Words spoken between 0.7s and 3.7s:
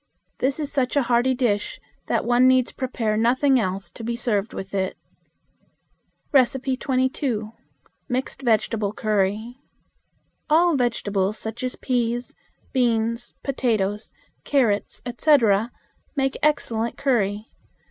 such a hearty dish that one needs prepare nothing